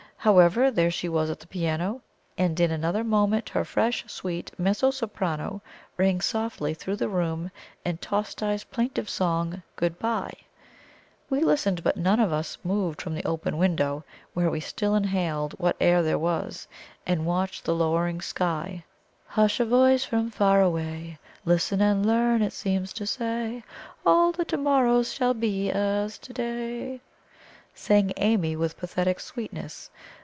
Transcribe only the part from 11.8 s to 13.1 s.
but none of us moved